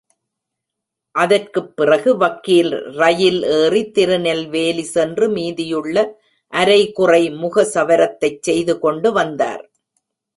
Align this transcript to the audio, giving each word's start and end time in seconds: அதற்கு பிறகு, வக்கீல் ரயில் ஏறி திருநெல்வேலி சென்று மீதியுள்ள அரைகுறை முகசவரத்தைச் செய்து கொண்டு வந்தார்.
அதற்கு 1.15 1.61
பிறகு, 1.71 2.11
வக்கீல் 2.17 2.71
ரயில் 2.95 3.43
ஏறி 3.57 3.81
திருநெல்வேலி 3.91 4.85
சென்று 4.93 5.27
மீதியுள்ள 5.29 5.97
அரைகுறை 6.53 7.21
முகசவரத்தைச் 7.35 8.41
செய்து 8.41 8.75
கொண்டு 8.79 9.11
வந்தார். 9.11 9.63